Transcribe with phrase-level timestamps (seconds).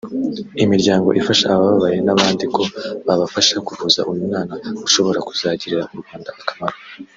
[0.63, 2.61] imiryango ifasha abababaye n’abandi ko
[3.07, 4.53] babafasha kuvuza uyu mwana
[4.87, 6.77] ushobora kuzagirira u Rwanda akamaro